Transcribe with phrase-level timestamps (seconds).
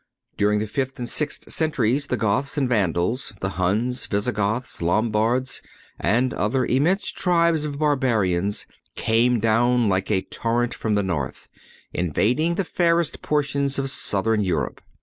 [0.35, 5.61] During the fifth and sixth centuries the Goths and Vandals, the Huns, Visigoths, Lombards
[5.99, 11.49] and other immense tribes of Barbarians came down like a torrent from the North,
[11.93, 14.81] invading the fairest portions of Southern Europe.